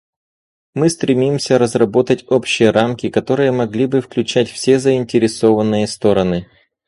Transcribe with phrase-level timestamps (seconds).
[0.73, 6.47] Мы стремимся разработать общие рамки, которые могли бы включать все заинтересованные стороны.